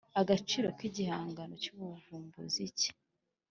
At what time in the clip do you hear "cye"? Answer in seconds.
2.79-2.89